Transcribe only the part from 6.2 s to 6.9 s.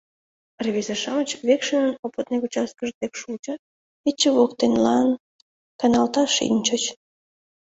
шинчыч.